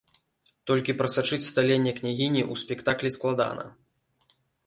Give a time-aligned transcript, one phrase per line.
[0.69, 3.65] Толькі прасачыць сталенне княгіні ў спектаклі складана.